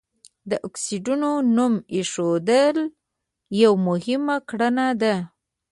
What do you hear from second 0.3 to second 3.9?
د اکسایډونو نوم ایښودل یوه